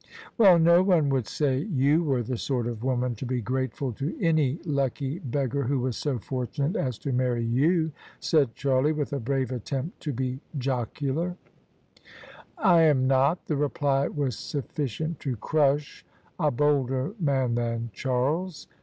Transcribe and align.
"Well, 0.35 0.57
no 0.57 0.81
one 0.81 1.09
would 1.09 1.27
say 1.27 1.59
you 1.59 2.03
were 2.03 2.23
the 2.23 2.35
sort 2.39 2.65
of 2.65 2.83
woman 2.83 3.13
to 3.17 3.25
be 3.27 3.39
grateful 3.39 3.93
to 3.93 4.17
any 4.19 4.57
lucky 4.65 5.19
beggar 5.19 5.61
who 5.65 5.77
was 5.79 5.95
so 5.95 6.17
fortunate 6.17 6.75
as 6.75 6.97
to 6.97 7.11
marry 7.13 7.45
you/' 7.45 7.91
said 8.19 8.55
Charlie, 8.55 8.93
with 8.93 9.13
a 9.13 9.19
brave 9.19 9.51
attempt 9.51 9.99
to 9.99 10.11
be 10.11 10.39
jocular. 10.57 11.37
[235] 12.57 12.57
THE 12.57 12.61
SUBJECTION" 12.63 12.71
I 12.71 12.81
am 12.81 13.07
not" 13.07 13.45
The 13.45 13.57
reply 13.57 14.07
was 14.07 14.35
sufficient 14.39 15.19
to 15.19 15.35
crush 15.35 16.03
a 16.39 16.49
bolder 16.49 17.13
man 17.19 17.53
than 17.53 17.91
Charles. 17.93 18.65